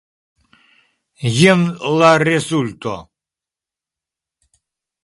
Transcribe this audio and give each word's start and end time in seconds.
Jen 1.41 1.61
la 1.99 2.09
rezulto. 2.25 2.95